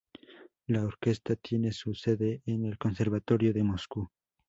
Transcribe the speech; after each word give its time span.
La 0.65 0.83
orquesta 0.83 1.35
tiene 1.35 1.71
su 1.71 1.93
sede 1.93 2.41
en 2.47 2.65
el 2.65 2.79
Conservatorio 2.79 3.53
de 3.53 3.63
Moscú. 3.63 4.09